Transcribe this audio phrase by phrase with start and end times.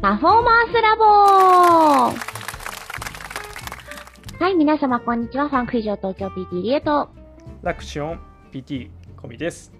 [0.00, 1.04] パフォーマンスラボ
[4.38, 5.50] はい、皆様こんにちは。
[5.50, 7.10] ファンク以上東京 PT リエと、
[7.60, 8.88] ラクション PT
[9.20, 9.74] コミです。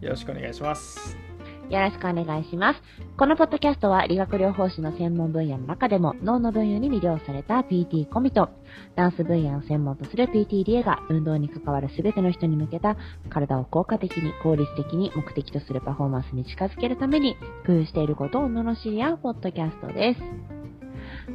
[0.00, 1.23] よろしくお願いします。
[1.70, 2.82] よろしくお願いします。
[3.16, 8.50] このポッドキャストは理学療法士の専門分野の中でも脳の分野に魅了された PT コミと
[8.96, 12.96] ダンス分野を専門とする PT リエが運動に関わる全ての人に向けた
[13.30, 17.36] 体を効果的に効率的に目的とするパフォーマンスに近づけるために
[17.66, 20.20] 工夫していることを罵り合うポッドキャストです。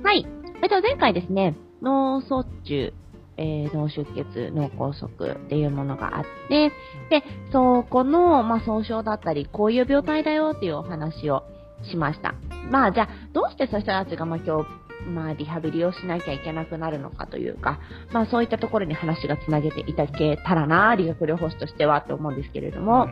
[0.04, 0.26] はい。
[0.62, 2.94] えっと、前回ですね、脳卒中
[3.42, 6.72] えー、脳出血、脳梗塞っていうものがあって、
[7.10, 11.44] で、そこの、まあ、総称だったり、こういう病態だよっていうお話を
[11.90, 12.36] しました。
[12.70, 14.70] まあ、じゃあ、どうしてそういう人たちが、まあ、今日、
[15.10, 17.80] まあ、リハビリをしなきゃいけなくなるのかというか、
[18.12, 23.10] まあ、そういったところに話がつなげていただけたらな、理学療法士としてはと思うんですけれども、うん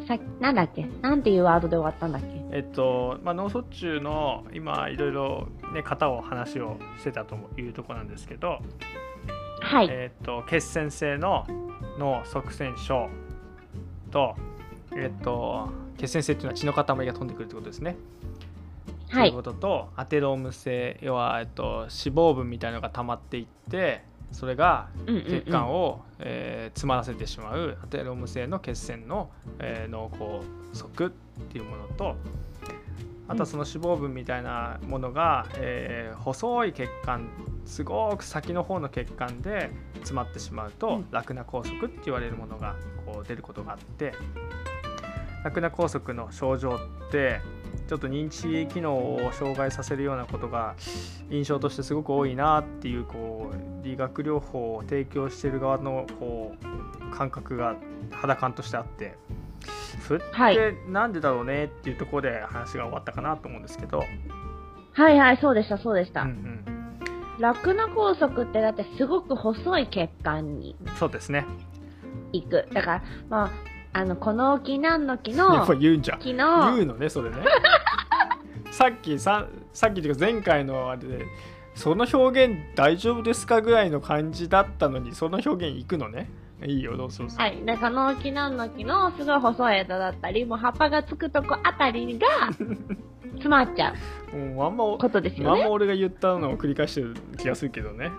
[0.00, 0.06] うん。
[0.06, 0.86] さなんだっけ？
[1.02, 2.37] なんていうワードで終わったんだっけ？
[2.50, 8.60] えっと、まあ、脳卒中の今いろいろね型を話をしてたというところなんですけど、
[9.60, 11.46] はい、えっと血栓性の
[11.98, 13.08] 脳塞栓症
[14.10, 14.34] と
[14.96, 17.96] えっと血栓性っていうのは血の塊が飛んでくるってことですね。
[19.10, 24.02] はい、ということとアテローム性要は、えっと、脂肪分みたいなのが溜まっていって
[24.32, 30.42] それが血管を、えー、詰まらせてしまうアテローム性の血栓の、えー、脳梗
[30.74, 31.10] 塞っ
[31.50, 32.16] ていうものと
[33.28, 37.28] あとはその脂肪分みたいなものが、えー、細い血管
[37.66, 44.14] すごく先の方の血管で詰まってしまうと、うん、ラクナ梗塞って言われるものがこう出ることがあって
[45.44, 46.76] ラクナ梗塞の症状
[47.08, 47.40] って
[47.88, 50.74] ちょっと認知機能を障害させるようなことが
[51.30, 57.76] 印象としてすごく多いなっていうこう理学療法を提供している側のこう感覚が
[58.10, 59.16] 肌感としてあって。
[60.06, 64.04] それってなんでだろうねっていうところで話が終わったかなと思うんですけど。
[64.92, 66.78] はいはいそうでしたそうでした、うんうん
[67.38, 71.46] ラクナ梗塞ってだってすごく細い血管にそうですね。
[72.32, 72.68] 行く。
[72.72, 73.50] だからまあ
[73.92, 76.18] あのこの木なんの木の言うんじゃん。
[76.18, 77.36] 昨日言うのねそれね。
[78.70, 81.26] さっきささっきというか前回のあれで
[81.74, 86.30] その表現大丈夫ですかぐらいの感じだったのにその表現いくのね。
[86.64, 87.24] いいよどうぞ。
[87.36, 87.64] はい。
[87.64, 92.26] でこの木なんの木のすごい細い枝だったりもう葉っぱがつくとこあたりが
[93.38, 93.94] 詰まっちゃ
[94.32, 95.62] うもうあんまことですよね。
[95.62, 98.10] あんま俺が言ったのを繰り返してる気がするけどね。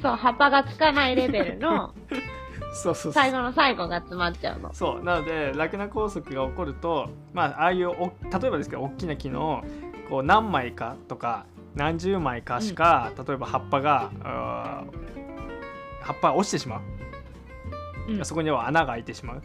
[0.00, 1.92] そう葉っぱがつかないレベルの
[2.72, 4.72] そうそう最後の最後が詰まっちゃうの。
[4.72, 5.04] そう。
[5.04, 9.64] なのでラクナ拘束が起こるとまあああいうお例えばですけど大きな木の
[10.08, 14.10] こう何枚かとか何十枚かしか、うん、例えば葉っぱが
[16.00, 16.78] 葉っぱが落ちてしま
[18.08, 19.42] う、うん、そこには穴が開いてしまう。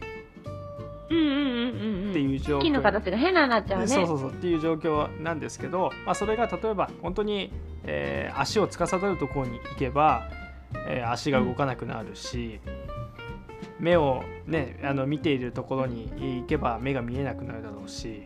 [1.08, 2.62] うんうんうんうん、っていう状況。
[2.62, 3.86] 木の形が変ななっちゃうね。
[3.86, 4.30] そうそうそう。
[4.30, 7.52] っていう状況なんですけど、まあ、それが例えば本当に、
[7.84, 10.28] えー、足を司るところに行けば、
[10.88, 12.60] えー、足が動かなくなるし、
[13.78, 18.22] 目をねあの見ているところに行けば目が見えなくなるだろうし、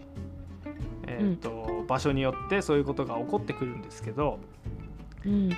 [1.06, 4.38] えーと、うん、場所によってそういうことが起こってくるんですけど、
[5.26, 5.48] うん、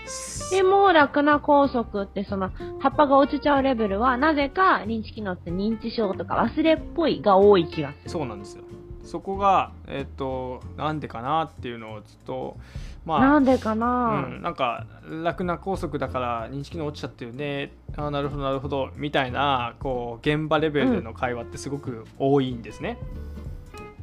[0.51, 2.51] でもラクナ拘束ってその
[2.81, 8.11] 葉っぱが落ちちゃうレベルはなぜか認知機能って認知症とか忘れっぽいが多い気がする。
[8.11, 8.65] そうなんですよ。
[9.05, 12.57] そこがえっ、ー、となんでかなっていうのをずっと
[13.05, 14.87] まあ、なんでかな、うん、なんか
[15.25, 17.73] 楽な拘束だから認識の落ちちゃってるね。
[17.97, 18.91] あなるほどなるほど。
[18.97, 22.99] みたいなこう現場レベルでの会話ってすごく多いんですね。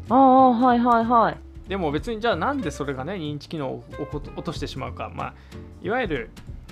[0.10, 1.38] うん、ああはいはいはい。
[1.70, 5.34] でも別にじゃあなんでそれがね認知機能を落としてしまうか、まあ、
[5.81, 6.30] いわゆる、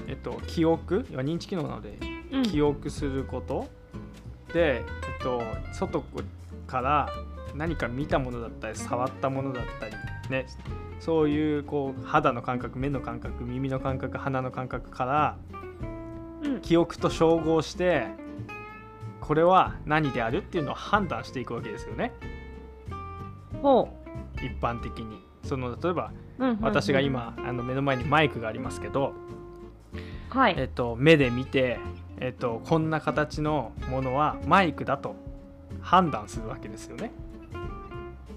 [0.08, 1.06] えっと、記憶。
[1.12, 1.98] 認知機能なので、
[2.44, 3.68] 記憶すること。
[4.54, 4.84] で、えっ
[5.24, 6.04] と、外
[6.66, 7.10] から
[7.56, 9.94] 何か見たものだったり触ったものだったり
[10.30, 10.46] ね
[11.00, 15.38] そういうこう肌の感覚目の感覚耳の感覚鼻の感覚から、
[16.62, 18.08] 記憶と照合して
[19.22, 22.14] これは何であるっていうのを判断していくわけですよね。
[23.62, 26.12] ほう一般的にその例えば、
[26.62, 29.14] 私が今あの目の前にマイクがありますけど、
[30.30, 31.80] はいえっと、目で見て、
[32.20, 35.16] えっと、こんな形のものはマイクだと
[35.82, 37.12] 判断するわけですよね。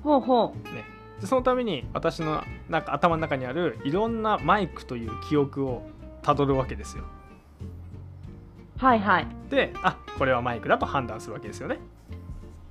[0.02, 0.74] ほうほう。
[0.74, 0.84] ね、
[1.20, 5.82] でそのために私のなんか頭の中にあるいろんなマイクという記憶を
[6.22, 7.04] たどるわけですよ。
[8.78, 9.26] はいはい。
[9.50, 11.78] であこれはマイクだと判断するわけですよね。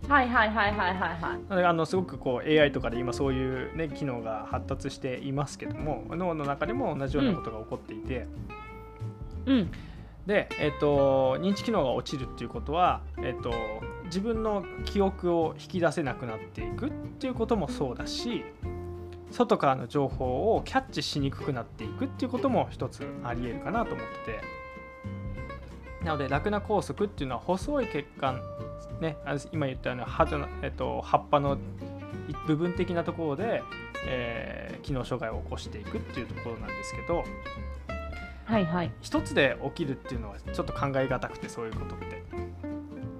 [0.07, 1.65] はいはいはいはいはいはい。
[1.65, 8.27] あのすごくこう AI とかで今そういう、ね、機能が発達していますけども脳の中でも同じようなことが起こっていて。
[9.45, 9.71] うん、うん
[10.29, 13.51] で、えーと、認知機能が落ちるっていうことは、えーと、
[14.09, 18.43] 自分の記憶を引き出せなくなっていくっていうこともそうだし
[19.31, 24.59] 外からの情報をキャッチしにくくなっていくっていうことも一つありえるかなと思ってて。
[26.03, 28.41] なのでラクナ拘束っていうのは細い血管
[29.01, 29.17] ね
[29.51, 30.25] 今言ったように葉,、
[30.61, 31.57] えっと、葉っぱの
[32.47, 33.61] 部分的なところで、
[34.07, 37.25] えー、機能障害を起こしていくっていうところなんですけど
[38.45, 38.91] はいはい。
[39.01, 42.23] 一つで起きるっていうのはちょっと考えがたくてそういうことって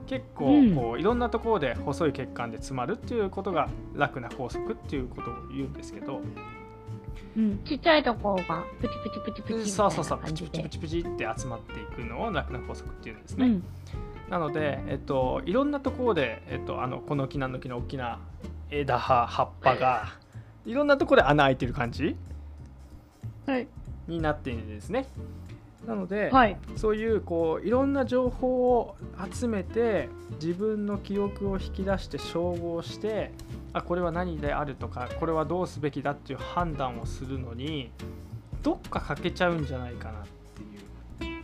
[0.10, 6.22] 結構こう、いろんなところで細い血管で詰まるっていうことが楽な拘束っていうことを言うんですけど、
[7.38, 13.64] うん、ちっちゃいところがプチプチプチプチそうそうそうプチプチプチプチって集まっていくのを楽な拘束っていうんですね、うん、
[14.32, 18.20] なので、えっと、いろんなところで、えっと、あのこの木なんの木の大きな
[18.72, 20.14] 枝葉葉っぱが
[20.66, 22.16] いろんなところで穴開いてる感じ、
[23.46, 23.68] はい、
[24.08, 25.06] になっているんですね。
[25.86, 28.96] なので、はい、そういうこういろんな情報を
[29.32, 30.10] 集めて
[30.42, 33.32] 自分の記憶を引き出して照合して
[33.74, 37.92] あこれは何であるとかこれはどうすべきだっていう判断をするのに
[38.62, 40.24] どっか欠けちゃうんじゃないかなっ
[41.20, 41.40] ていう。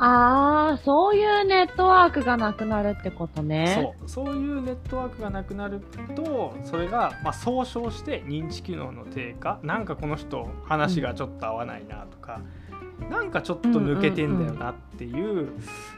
[0.00, 3.94] ああそういうネットワークがなくなるってことね。
[4.08, 4.26] そう。
[4.26, 5.80] そういうネットワークがなくなる
[6.14, 9.58] とそれが、まあ、総称して認知機能の低下。
[9.62, 12.67] なんかこの人話がちょっと合わないなとか、うん
[13.10, 15.48] なんかちょっと抜けてんだよなっていう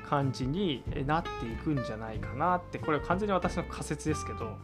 [0.08, 4.56] 感じになっていくんじゃないかなってこれは完全に私の仮説ですけど。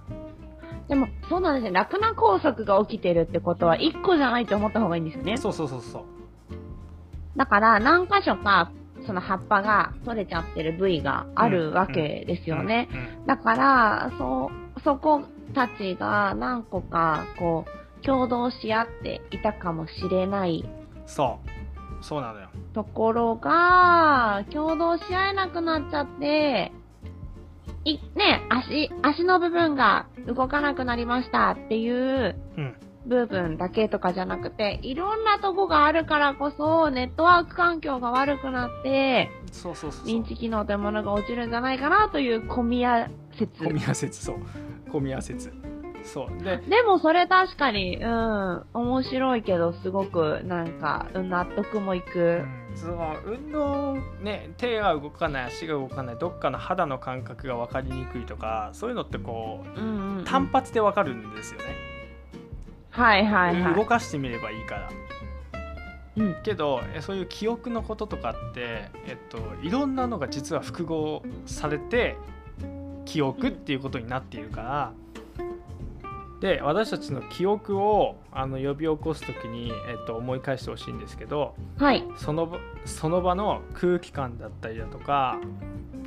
[0.88, 1.72] でもそうなんですね。
[1.72, 5.36] 楽な拘束が起きてるってことは1個じゃないと思った方がいいんですよね。
[5.36, 6.04] そうそうそうそう。
[7.36, 8.70] だから何箇所か
[9.06, 12.88] その葉っぱが取れちゃってる部位があるわけですよね、
[13.26, 14.50] だからそ
[14.82, 15.22] そこ
[15.54, 17.66] たちが何個かこ
[18.00, 20.64] う共同し合っていたかもしれない。
[21.06, 21.48] そう
[22.06, 22.50] そうなのよ。
[22.72, 26.70] ところが、共同し合えなくなっちゃって、
[27.84, 32.36] い、ね、足、足の部分が動かなくなりましたっていう
[33.06, 43.64] 部分だけとかじゃなくて、いろんなとこがあるからこそ、ネットワーク環境が悪くなって、そうそうそう認知機能というものが落ちるんじゃないかなという小宮説。
[43.64, 44.36] 小宮説、そう。
[44.92, 45.52] 小宮説。
[46.06, 46.42] そう。
[46.42, 61.66] ででもそれ確かにうん面白いけどすごくなんか納得もいく、うん、その運動ね手が動かない足が動かないどっかの肌の感覚が分かりにくいとかそういうのってこううんうんうん、単発で分かるんですよね。
[62.90, 63.74] はいはいはい。
[63.74, 64.88] 動かしてみればいいから。
[66.16, 72.16] うん、けどそういう記憶のこととかって、えっと、いろんなのが実は複合されて
[73.04, 74.92] 記憶っていうことになっているから、
[76.40, 85.40] で私たちの記憶をあの呼び起こす時に、えっと、思い返してほしいんですけど、はい、そのその場の空気感だったりだとか、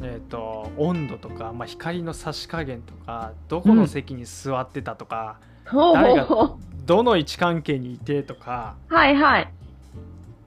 [0.03, 5.39] えっと、温度とか、まあ、光の差し加減とかどこの席に座ってたとか、
[5.73, 6.27] うん、誰が
[6.85, 8.75] どの位置関係にいてとか。
[8.87, 9.53] はいはい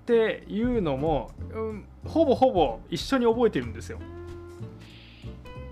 [0.03, 4.01] っていうのも、うん、ほぼほぼ一緒に覚えてるんですよ。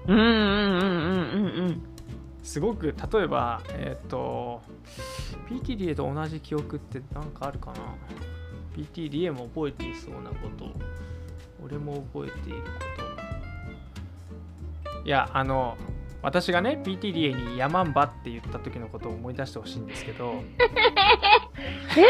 [0.06, 1.82] うんうんうんうんうんうん
[2.42, 4.62] すごく例えばえっ、ー、と
[5.48, 7.78] PTDA と同じ記憶って何かあるかな
[8.76, 10.70] ？PTDA も覚えていそうなこと。
[11.62, 12.64] 俺も覚えているこ
[14.94, 15.04] と。
[15.04, 15.76] いやあの
[16.22, 20.42] 私がね PTDA にヤマンバって言った時のことを思い出してほしいんですけど。
[21.96, 22.04] え？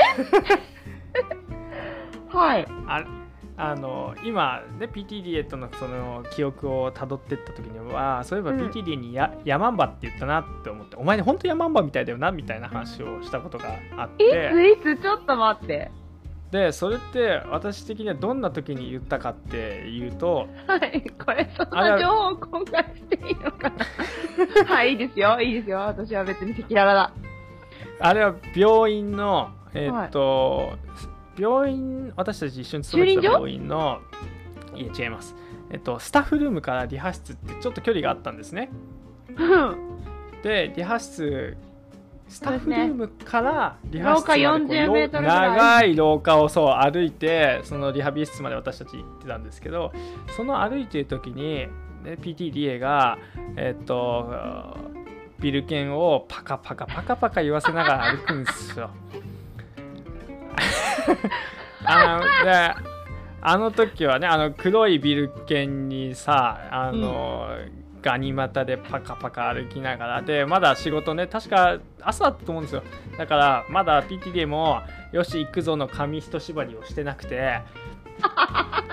[2.36, 2.66] はい。
[2.86, 3.19] あ
[3.60, 14.24] あの今ね PTDA とのその記憶をたどってった時にはそういえば PTDA にや、うん、ヤマンバって言ったなって思ってお前ね本当ヤマンバみたいだよなみたいな話をしたことがあって。
[14.24, 15.90] いついつちょっと待って。
[16.50, 23.70] でそれって私的にはどんな時に言ったかっていうとはいこれそんな情報を公開していいのか。
[23.70, 25.78] な はいいいですよいいですよ。
[25.78, 27.12] 私は別に赤裸々だ。
[28.00, 30.64] あれは病院のえー、っと、は
[31.06, 31.09] い
[31.40, 34.00] 病院、私たち一緒に勤めてた病院の、
[34.76, 35.34] いえ、違います。
[35.70, 38.70] えっと、スタッフルームからリハ室ってちょっと距離があったんですね。
[40.42, 41.56] で、リハ室、
[42.28, 49.92] スタッフルームからリハ室まで長い廊下をそう歩いて、そのリハビリ室まで私たち行ってたんですけど、
[50.36, 51.66] その歩いてる時に、
[52.04, 53.18] ね、PTDA が、
[53.56, 54.76] えっと、
[55.40, 58.90] ビル券をパカパカパカパカ言わせながら歩くんですよ。
[61.84, 62.74] あので
[63.42, 72.82] あの時はねあの黒いビル券にさあの、うん、ガニ股でパカパカ歩きながらでまだ仕事ね確か朝だったと思うんですよ。
[73.16, 77.60] だからまだ PTD もよし行くぞの紙一縛りをしてなくて。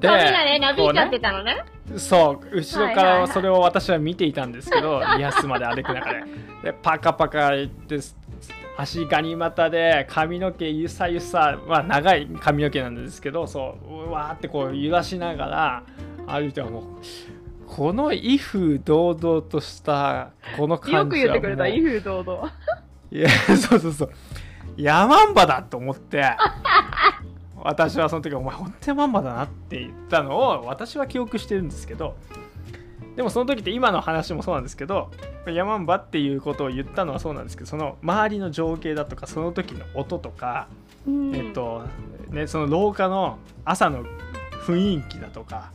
[0.00, 1.64] でねなびいちゃってたのね。
[1.96, 6.22] そう後ろからそれを私は見ていたんですけど、リハスまで歩く中で
[6.64, 7.98] でパカパカ行って
[8.76, 15.84] 足ガニ股で髪の毛ゆさゆさ、まあ、長い髪の毛なんですけどそううわーってこう揺らしながら
[16.26, 16.84] 歩いてもう
[17.66, 22.52] この威風堂々としたこの感じはよく言ってくれた威風堂々
[23.10, 24.10] いやそうそうそう。
[24.76, 26.36] ヤマンバだと思って
[27.56, 32.16] 私はその時「お前本当ヤマンバだな」って言ったのを私は記憶してるんですけど
[33.16, 35.10] でもその時って今の話もそうなんですけど
[35.46, 40.68] ヤマンバっていうことを言ったのはそうなんですけどその周りの情景だとかその時の音とか、
[41.06, 41.84] うん、えっと
[42.30, 44.04] ねその廊下の朝の
[44.66, 45.72] 雰囲気だとか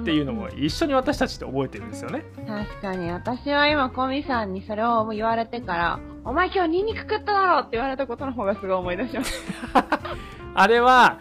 [0.00, 2.24] っていうのも一緒に私たちって覚えてるんですよね。
[2.46, 9.32] 確かに私は今コミさんにそれを言われてから「お前今日ニンニク食っただろ!」って言われたことの方がすごい思い出しまし
[9.72, 9.84] た。
[10.54, 11.18] あれは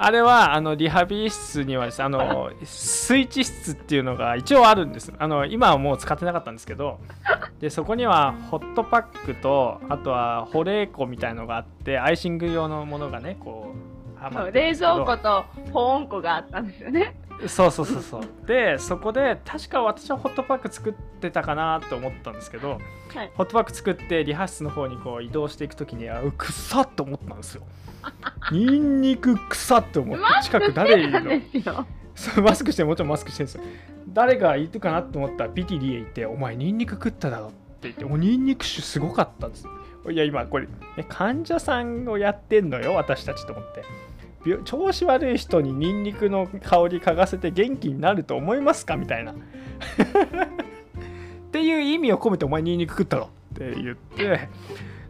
[0.00, 5.12] あれはあのリハビリ室にはです、ね、あのスイッチ室っていうのが一応あるんです。
[5.18, 7.00] あの今はもう使ってなかったんですけど
[7.60, 17.16] でそこにはホットパックとあとは保冷庫みたいのがあってアイシング用のものがねこう冷蔵庫と保温庫があったんですよね。
[17.48, 18.46] そうそうそうそう。
[18.46, 22.78] でそこで確か私はホットパック作ってたかなと思ったんですけど、
[23.14, 27.62] はい、ホットパック作ってリハ室の方にこう移動していく時にあくっさって思ったんですよ
[28.52, 31.86] ニンニク臭って思って近く誰いるの？
[32.14, 33.62] そうマスクしてもちろんマスクしてるんですよ。
[34.08, 39.66] 誰がいるかなと思ったら PTD へ行って「お前ニンニク食っただろ」って言って「もうニンニク臭すごかったんです。
[40.10, 40.70] いや今これ、ね、
[41.08, 43.84] 患者さんをやってんのよ私たちと思って。
[44.64, 48.96] 調子悪い人にニンニクの香り嗅がせて元気になると思いますか？
[48.96, 49.32] みたいな。
[49.34, 49.36] っ
[51.50, 54.48] ていう意味を込めてお前ニンニク食ったろって言って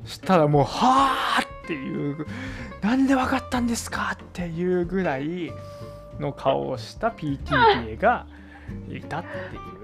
[0.09, 2.27] したらもうはあっていう
[2.81, 5.53] なんで分かったんですかっていうぐらい
[6.19, 8.27] の顔をした PTA が
[8.89, 9.29] いたって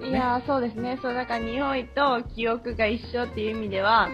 [0.04, 0.98] いう、ね、いやそうですね。
[1.00, 4.08] そうだから匂いと記憶が一緒っていう意味では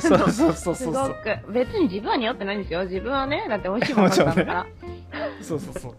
[0.00, 2.84] そうそうそうそうすごく別に自分は匂ってないんですよ。
[2.84, 4.70] 自分はねだって美味しいものだったんだから、 ね、
[5.42, 5.92] そうそうそう。
[5.92, 5.94] っ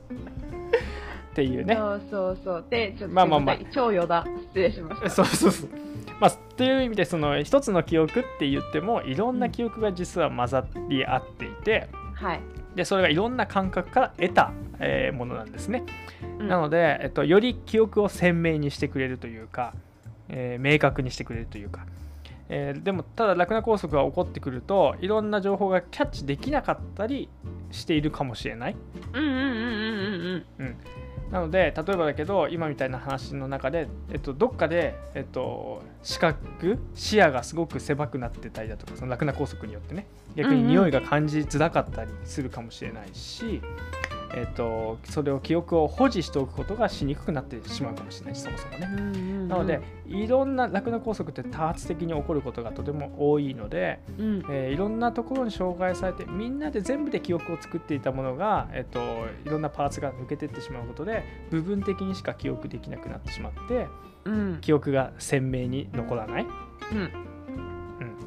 [1.36, 1.75] ていうね。
[1.75, 2.65] そうそうそう。
[2.70, 3.58] でちょっとまあまあまあ。
[3.72, 5.10] 超余だ失礼しました。
[5.10, 5.70] そうそうそう
[6.19, 12.41] まあ、っていう意味でその一つの記憶って言ってもいろんな記憶が実は混ざり合っていて、はい、
[12.75, 15.83] でそれがいろんな感覚から得た、えー、ものなんですね、
[16.39, 19.74] うん、なので、えっと、より記憶を鮮明にしてくれるというか、
[20.29, 21.86] えー、明確にしてくれるというか、
[22.50, 27.29] えー、でもただラクナ拘束が起こってくるといろんな情報がキャッチできなかったり
[27.71, 28.75] しているかもしれない。
[29.13, 30.65] うんうんうんうんうん。
[30.65, 30.75] うん
[31.31, 40.07] なので例えばだけど今みたいな話の中で、えっと、どっかで、えっと、視覚視野がすごく狭くなってたりだとかその楽な拘束によってね。
[40.36, 43.62] 逆に匂いが感じづらかったりするかもしれないし、
[44.34, 49.48] えーと、それを記憶を保持しておくことがしにくくなってしまうかもしれないしそもそもね。
[49.48, 59.00] なのでいろんな楽な拘束って多発的に起こることがとても多いので、うん、えー、いろんなところに障害されてみんなで全部で記憶を作っていたものが、えーと、
[59.46, 63.88] いろんなパーツが抜けていってしまうことで部分的にしか記憶できなくなってしまって、
[64.25, 66.46] うん、記憶が鮮明に残らない。
[66.91, 67.27] うん。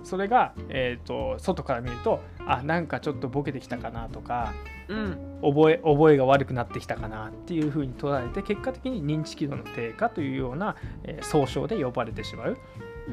[0.05, 4.80] それが、えーと、外から見るとあなんかちょっとボケてきたかなとか、うん、
[5.43, 12.59] 覚え覚えが悪くなってきたかなっていうふうに捉えて結果的に認知機能の低下というような、えー、総称で呼ばれてしまう。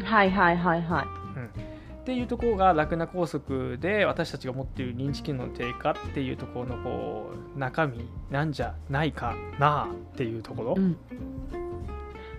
[0.03, 1.05] はいはいはいはい。
[1.39, 10.95] うんっていうところが楽な拘束で私たちが持っている認知機能の低下っていうところのこう中身なんじゃないかなっていうところ、うん、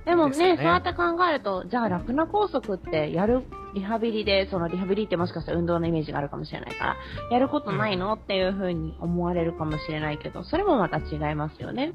[0.08, 3.42] でもね、ねそうやって考えると、じゃあ、楽な拘束ってやる、
[3.74, 6.96] リハビリで、そのリハビリってもしかしたら運動のイメージがあるかもしれないから、
[7.30, 11.92] やることないの、っていうふうに思われるかもしれないけど、それもまた違いますよね。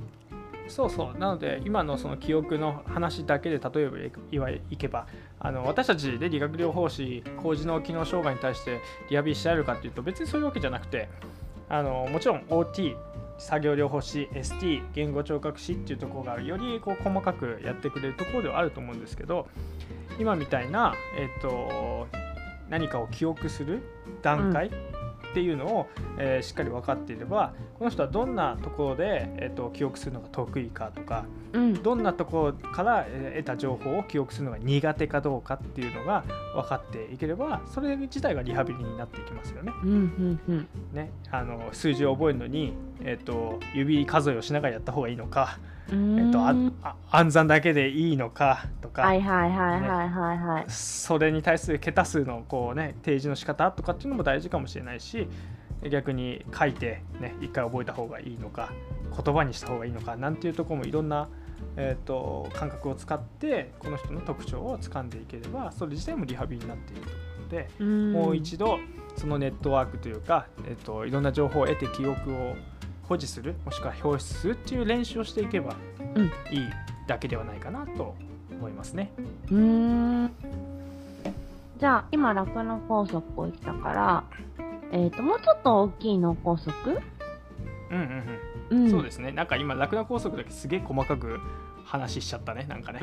[0.68, 3.98] そうそうなので今のその記憶の話だけで例えば
[4.32, 8.80] いわいけばあの私たちで理学療法士高次脳機能障害に対して
[9.10, 11.10] リハビリしてやるかっていうと別にそういうわけじゃなくて
[11.68, 12.96] あのもちろん OT
[13.44, 19.48] 作業療法士 ST 言語聴覚士っていうところがよりこう細かくやってくれるところではあると思うんですけど
[20.18, 22.08] 今みたいな、えっと、
[22.70, 23.82] 何かを記憶する
[24.22, 24.72] 段階、
[25.34, 25.88] っていうのを、
[26.20, 36.24] えー、しっかり分かっていればこの人はどんなところで、えーと、記憶するのが得意かとか、うん、どんなところから、えー、得た情報を記憶するのが苦手かどうかっていうのが
[36.54, 39.72] 分かっていければそれ自体がリハビリになっていきますよね。
[39.84, 45.58] うんうんうん、ねあの数字を覚えるのに、えーと指数えをしながらやった方がいいのか。
[45.90, 46.56] えっと、あ
[47.12, 49.04] 暗算だけでいいのかとか、
[50.68, 55.28] それに対する桁数のこう、ね、提示の仕方とかっていうのも大事かもしれないし
[55.90, 58.72] 逆に書いて、ね、一回覚えた方がいいのか
[59.24, 61.30] 言葉にした方がいいのかなんていうところもいろんな、
[61.78, 68.80] えーと、感覚を使ってこの人の特徴を掴んでいければそれ自体もリハビリになっていると思うのでもう一度
[69.18, 72.56] そのネットワークというか、えっと、いろんな情報を得て記憶を
[73.04, 75.76] 保持するもしくは表出するっていう練習をしていけば
[76.52, 76.70] いい
[77.08, 78.16] だけではないかなと
[78.52, 79.12] 思いますね。
[79.52, 80.32] うん、
[81.80, 84.24] じゃあ今ラクノ拘束を言ったから、
[84.92, 86.74] えーと、もうちょっと大きい脳梗塞
[87.92, 88.40] うんうん
[88.72, 89.32] うん、うん、そうですね。
[89.32, 91.40] なんか今ラクナ拘束だけすげえ細かく
[91.86, 93.02] 話しちゃったねなんかね。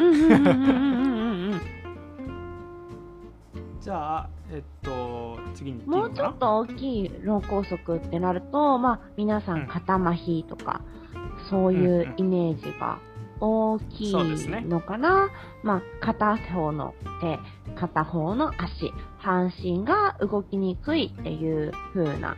[3.81, 10.83] じゃあ、えっと、次にもうちょっと大きい脳梗塞ってなると、まあ、皆さん肩麻痺とか、
[11.15, 12.99] うん、そういうイメージが
[13.41, 15.33] 大きいのかな、ね、
[15.63, 17.39] まあ、片方の手、
[17.75, 22.37] 片方の足、半身が動きにくいっていう風な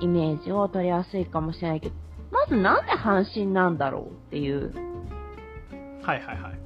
[0.00, 1.94] イメージを取りやすいかもしれないけど、
[2.30, 4.74] まずなんで半身なんだろうっていう。
[6.02, 6.58] はいはいはい。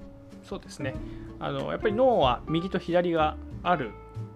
[0.43, 0.95] そうですね。
[1.39, 3.37] あのやっぱり脳は右と左が
[3.67, 3.91] ある。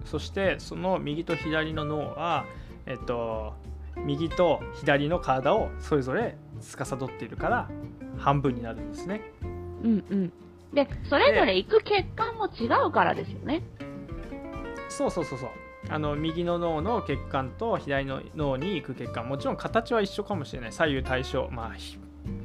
[0.04, 2.44] そしてその右と左の脳は、
[2.86, 3.54] えっと、
[3.96, 7.68] 右と左の体をそれぞれ司っているから
[8.18, 9.22] 半分になるんですね。
[9.84, 10.32] うんうん。
[10.74, 13.62] で、それぞれ行く血管も違うからですよね。
[14.88, 15.50] そうそうそうそう。
[15.88, 21.76] あの右の脳の血管と左の脳に行く血管もちろん形は一緒かもしれない左右対称まあ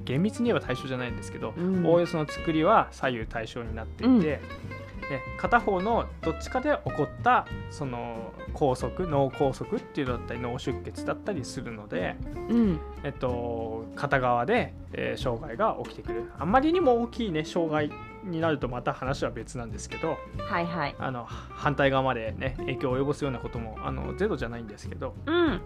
[0.05, 4.39] 厳密に言えば対称じゃないんですけど、おおよその作りは左右対称になっていて、
[4.69, 4.74] うん
[5.09, 12.15] で片方のどっちかで起こったその拘束脳梗塞っていうのだったり脳出血だったりするので、
[12.49, 16.31] うん、えっと、片側で、えー、障害が起きてくる。
[16.39, 17.91] あんまりにも大きいね障害
[18.23, 25.61] になるとまた話は別なんですけど、はいはい、あの反対側までね影響を及ぼすようなこともあのゼロじゃないんですけど、うん、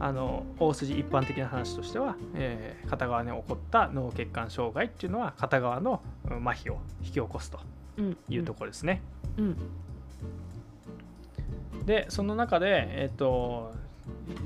[0.00, 7.60] あの大筋一般的な話としては、えー、片側に起こった脳血管障害っていうのは片側の麻痺を引き起こすと
[8.28, 9.02] いうところですね。
[9.38, 9.56] うん、
[11.86, 13.74] でその中で、えーと、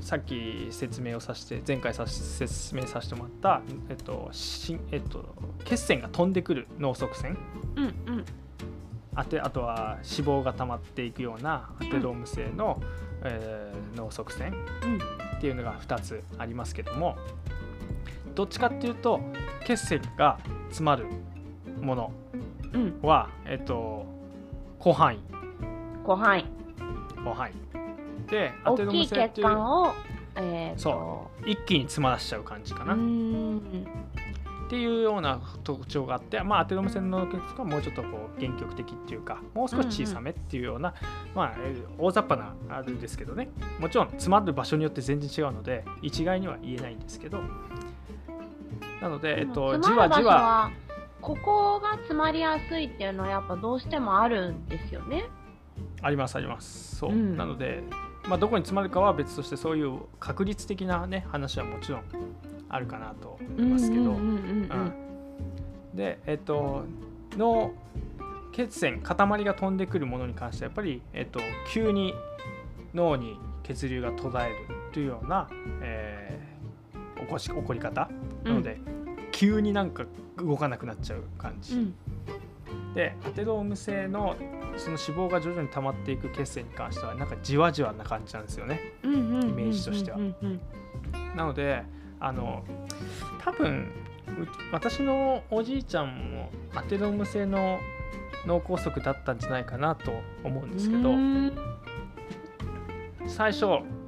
[0.01, 5.35] さっき説明をさせて前回さ説明させてもらった、えっとしえっと、
[5.65, 7.37] 血栓が飛んでくる脳側栓、
[7.75, 8.25] うんうん、
[9.15, 12.87] あてあとは脂肪が溜まっていくようなアテローム性の、うん、
[13.25, 14.53] えー、脳側栓
[15.37, 17.17] っていうのが2つありますけども
[18.35, 19.19] どっちかっていうと
[19.65, 21.05] 血栓が詰まる
[21.81, 22.11] もの
[23.01, 24.05] は、うん、えっと
[24.79, 25.19] 広範囲
[26.03, 26.45] 広範囲
[27.17, 27.71] 広範囲
[28.29, 29.47] でアテロム性っていう。
[29.47, 29.93] を、
[30.35, 31.49] えー、そう。
[31.49, 32.93] 一気に詰まらしちゃう感じかな。
[32.93, 32.97] っ
[34.69, 41.55] ていうような特徴があって、まあ、アテロム線の血管はもうちょっとこう原曲的っていうかもう少し小さめっていうような、うんうん、まあ、
[41.97, 43.49] 大雑把なあるんですけどね。
[43.79, 47.41] もちろん詰まる場所によって全然違うので一概には言えないんですけど。
[49.01, 50.71] なので、えっと、じわじわ
[51.21, 55.25] ここが詰まりやすいっていうのはやっぱどうしてもあるんですよね。
[56.01, 56.95] ありますあります。
[56.95, 57.83] そう、うん、なので、
[58.27, 62.03] まあ、どこに詰まるかは別としてそういう確率的なね話はもちろん
[62.69, 64.15] あるかなと思いますけど。
[65.93, 66.85] でえっと
[67.37, 67.73] の
[68.53, 71.39] 血栓塊が飛んでくるものに関してはやっぱり、えっと、
[71.71, 72.13] 急に
[72.93, 74.55] 脳に血流が途絶える
[74.91, 75.49] というような、
[75.81, 78.09] えー、起こし起こり方
[78.43, 79.00] なので、うん
[79.41, 80.05] 急になんか
[80.37, 81.95] 動かなくなっちゃう感じ、うん、
[82.93, 84.35] でアテローム性の
[84.77, 90.19] その脂肪が徐々に溜まっていく血栓に関してはなんかじわじわな感じなんですよね、イメージとしては。
[91.35, 91.81] なので
[92.19, 92.63] あの
[93.43, 93.91] 多分
[94.71, 97.79] 私のおじいちゃんもアテローム性の
[98.45, 100.11] 脳梗塞だったんじゃないかなと
[100.43, 101.15] 思うんですけど
[103.27, 103.65] 最初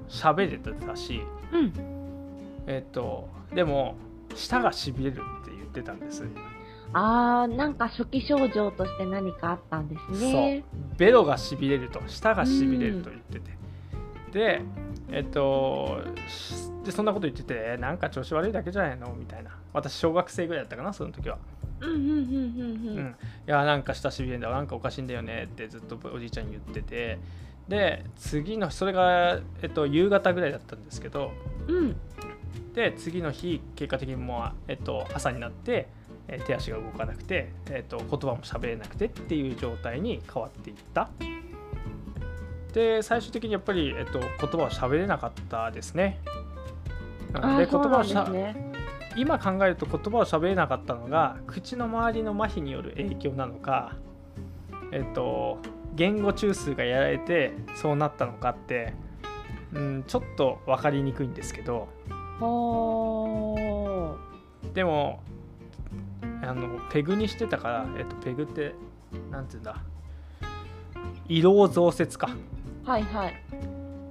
[0.08, 1.74] 喋れてたし、うん、
[2.68, 3.96] えっとでも
[4.36, 6.26] 舌がしびれるって言ってたんです。
[6.94, 10.64] あーなんか初期症状として何かあったんですね。
[10.72, 10.98] そう。
[10.98, 13.52] ベロがしびれると舌がしびれると言ってて、
[14.32, 14.62] で
[15.12, 16.02] えっと
[16.86, 19.14] でそんなこと言っててなんか調子悪いだけじゃないの？
[19.14, 19.58] みたいな。
[19.74, 21.38] 私小学生ぐらいだったかなその時は。
[21.82, 23.16] うんうんうんうんうん、
[23.48, 25.50] いやなんか舌しびれんだなんかおかしいんだよね。
[25.52, 27.20] ってずっとおじいちゃんに言ってて。
[27.68, 31.32] で次のそれが、えっと、夕方ぐらいだったんですけど、
[31.70, 31.96] うん、
[32.74, 35.88] で次の日結果的にもう、えっと、朝になって、
[36.28, 41.10] え手足が動かなくて、えっと、言葉も喋れなくてっていう状態に変わっていった。
[42.74, 46.20] で最終的にやっぱり、えっと、言葉を喋れなかったですね。
[47.34, 48.56] で言葉をしゃ、ね、
[49.16, 53.96] 今考えると言葉を喋れなかったのが口の周りの麻痺による影響なのか
[54.92, 55.58] えっと
[55.96, 58.94] 言語中枢がやられてそうなったのかって、
[59.74, 61.88] うん、ちょっと分かりにくいんですけど
[64.74, 65.22] でも
[66.42, 68.74] あのペグにしてたから、えっと、ペグって
[69.32, 69.78] なんていうんだ。
[71.28, 72.30] 胃ろう増設か。
[72.84, 73.34] はいはい。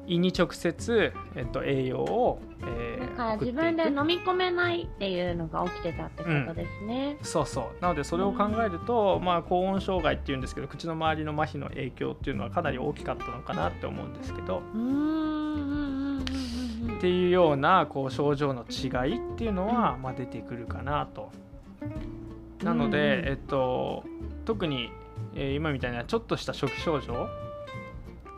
[0.07, 7.65] 胃に直接、えっと、栄養を、えー、だから自分で飲み込めないっていうのが起きてたってことですね、うん、そうそう。
[7.81, 14.61] なのでそれを考えると、うん、まあ、高温障害っていうんですけど口の周りの麻痺の影響っていうのはかなり大きかったのかなって思うんですけど
[17.03, 21.33] っていうようなこう症状の違いっていうのは、まあ、出てくるかなと。
[22.62, 24.05] なので、えっと、
[24.45, 24.93] 特に、
[25.35, 27.29] えー、今みたいなちょっとした初期症状、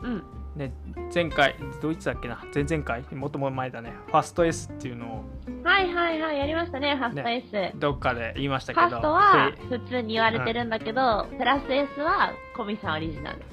[0.01, 0.23] うん。
[0.55, 0.73] ね、
[1.13, 2.43] 前回どいつだっけな？
[2.55, 3.03] 前々回？
[3.13, 3.93] もっとも前だね。
[4.07, 5.23] ファスト S っていうのを。
[5.63, 8.87] はいはいはいやりましたねファスト S、ね、どっかで言いましたけど。
[8.87, 13.43] ファストは普通に言われてるんだけど、うん、プラス S はコミさんオリジナル。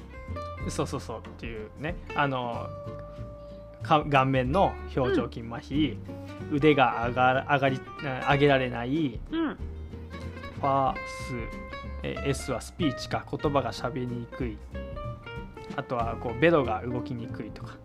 [0.71, 1.95] そうそうそうっていうね。
[2.15, 2.67] あの
[3.83, 5.97] 顔面の表情筋麻痺、
[6.49, 7.79] うん、腕が上が上がり
[8.31, 11.63] 上げられない、うん、ファース
[12.03, 14.57] え S はスピーチか言葉が喋りにくい。
[15.75, 17.77] あとはこうベロが動きにくいとか。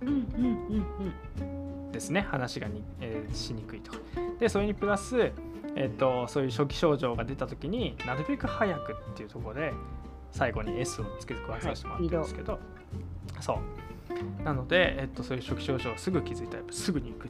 [1.92, 2.20] ですね。
[2.20, 3.98] 話がに、えー、しにくいとか。
[4.40, 5.32] でそれにプラス、
[5.76, 9.72] えーと、そういう初期症状が出た時になるべく早くっていうところで
[10.32, 12.62] 最後に S をつけて加えさせてもらってるんですけど、はい、
[13.40, 13.58] そう
[14.44, 17.28] なので、えっと、そういう初期症状すぐ気づいたらすぐに行く。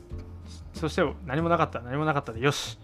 [0.74, 2.78] そして何もなかった何もなかったでよし。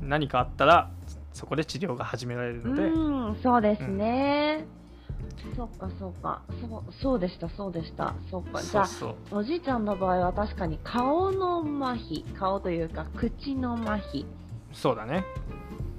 [0.00, 0.90] 何かあったら
[1.32, 2.82] そこで治療が始められるので。
[2.82, 4.66] うんそうですね、
[5.48, 5.56] うん。
[5.56, 6.42] そっかそっか。
[6.60, 8.14] そうそうでしたそうでした。
[8.30, 8.62] そっか。
[8.62, 8.88] じゃあ
[9.30, 14.26] おじいちゃんの場合は確かに顔の麻痺顔というか口の麻痺
[14.72, 15.24] そうだね。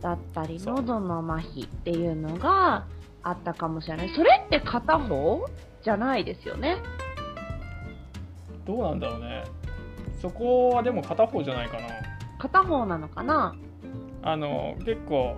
[0.01, 2.85] だったり喉の麻痺っていうのが
[3.23, 4.09] あったかもしれない。
[4.09, 5.45] それって片方
[5.83, 6.77] じゃないですよね
[8.65, 9.43] どうなんだろうね。
[10.21, 11.83] そこはでも片方じゃないかな。
[12.39, 13.55] 片方なのかな？
[14.21, 15.37] あの結構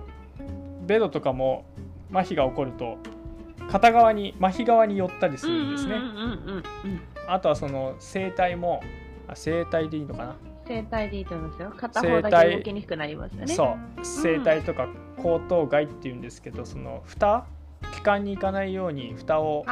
[0.86, 1.64] ベロとかも
[2.12, 2.98] 麻痺が起こると
[3.68, 5.96] 片側に麻痺側に寄ったりするんですね。
[7.28, 8.80] あとはその声帯も
[9.34, 10.36] 声帯でいいのかな？
[10.68, 11.72] 声帯でいいと思いますよ。
[11.76, 13.54] 片方だけ動きにくくなりますよね。
[13.54, 13.76] そう。
[14.22, 17.44] 声帯とか喉頭蓋っていうんですけど、その蓋？
[17.92, 19.64] 気管に行かないように蓋を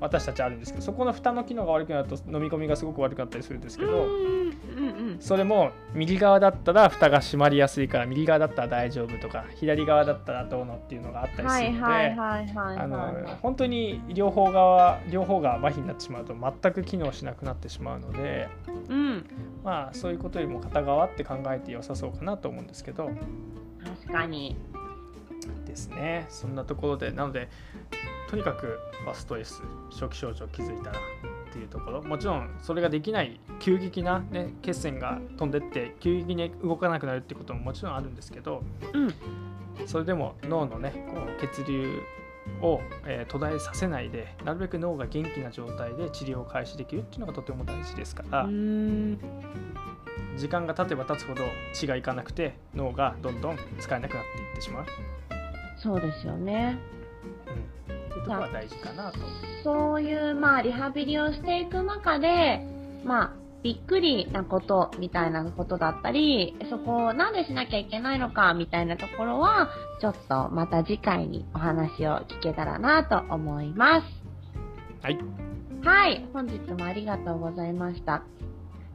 [0.00, 4.06] 私たちあるんですけど、そこの蓋の機能が悪くなると飲み込みがすごく悪くなったりするんですけど、
[5.20, 18.48] それも右側だったら蓋が閉まりやすいから右側だったら大丈夫とか左側だったらどうのっていうのがあったりするので本当に両方側両方が麻痺になってしまうと全く機能しなくなってしまうので、
[18.88, 19.26] うん、
[19.62, 23.10] まあそういうことよりも片側って考えて良さそうかなと思うんですけど。
[24.02, 24.56] 確かに。
[25.66, 26.26] ですね。
[26.28, 27.48] そんなところでなので
[28.30, 32.00] とにかくファスト S 初期症状気づいたらっていうところ。
[32.00, 38.62] もちろんそれができない急激な、ね、血栓が飛んでって急激に動かなくなるってことももちろんあるんですけど、
[38.92, 39.14] うん、
[39.88, 41.98] それでも脳のねこう血流
[42.62, 48.46] を、えー、途絶えさせないでなるべく脳が元気な状態で治療を開始できるっていうのがとても大事ですから
[50.36, 51.42] 時間が経てば経つほど
[51.74, 54.86] 血がいかなくて脳がどんどん使えなくなっていってしまう。
[55.76, 56.78] そうですよね
[58.18, 59.18] いうところが大事かなと。
[59.62, 62.64] そういう、まあ、リハビリをしていく中で、
[63.04, 69.68] まあ、びっくりなことみたいなことだったり、そこをなんでしなきゃいけないのかみたいなところは、
[70.00, 74.06] ちょっとまた次回にお話を聞けたらなと思います。
[75.02, 75.18] はい。
[75.82, 76.26] はい。
[76.32, 78.22] 本日もありがとうございました。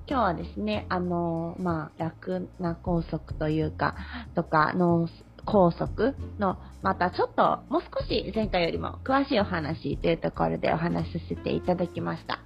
[0.07, 3.95] 今日はですね、あのまあ、楽な拘束というか、
[4.35, 5.07] とか、脳
[5.45, 12.39] 拘束の、またちょっともう少し前回よりも詳しいお話というところでお話しさせていただきました。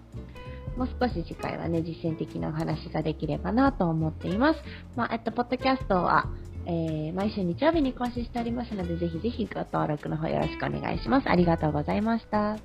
[0.77, 4.59] もう少し次回はね、実践的なお話ができればなと思っています。
[4.95, 6.27] まあ、えっと、ポッドキャストは、
[6.65, 11.29] えー、毎週日曜日に更新しておりますので、ぜひぜひご登録の方よろしくお願いします。
[11.29, 12.51] ありがとうございました。
[12.51, 12.57] あ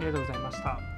[0.00, 0.91] りがとうございました。